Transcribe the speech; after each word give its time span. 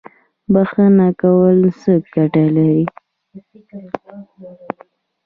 بخښنه 0.53 1.07
کول 1.21 1.59
څه 1.81 1.91
ګټه 2.13 2.45
لري؟ 2.55 2.83